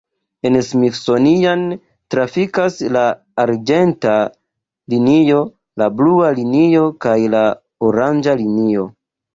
En 0.49 0.55
Smithsonian 0.67 1.65
trafikas 2.13 2.79
la 2.97 3.05
arĝenta 3.45 4.17
linio, 4.95 5.45
la 5.85 5.93
blua 6.01 6.35
linio 6.43 6.91
kaj 7.07 7.17
la 7.37 7.49
oranĝa 7.93 8.39
linio. 8.45 8.93